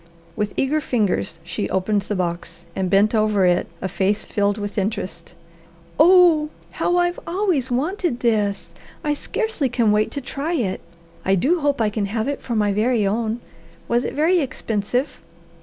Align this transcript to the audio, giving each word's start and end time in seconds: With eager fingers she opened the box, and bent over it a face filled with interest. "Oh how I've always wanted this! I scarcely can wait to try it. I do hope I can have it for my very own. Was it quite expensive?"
With 0.35 0.53
eager 0.57 0.81
fingers 0.81 1.37
she 1.43 1.69
opened 1.69 2.01
the 2.01 2.15
box, 2.15 2.65
and 2.75 2.89
bent 2.89 3.13
over 3.13 3.45
it 3.45 3.67
a 3.83 3.87
face 3.87 4.23
filled 4.25 4.57
with 4.57 4.79
interest. 4.79 5.35
"Oh 5.99 6.49
how 6.71 6.97
I've 6.97 7.19
always 7.27 7.69
wanted 7.69 8.21
this! 8.21 8.71
I 9.03 9.13
scarcely 9.13 9.69
can 9.69 9.91
wait 9.91 10.09
to 10.09 10.19
try 10.19 10.53
it. 10.53 10.81
I 11.23 11.35
do 11.35 11.59
hope 11.59 11.79
I 11.79 11.91
can 11.91 12.07
have 12.07 12.27
it 12.27 12.41
for 12.41 12.55
my 12.55 12.73
very 12.73 13.05
own. 13.05 13.41
Was 13.87 14.03
it 14.03 14.15
quite 14.15 14.39
expensive?" 14.39 15.21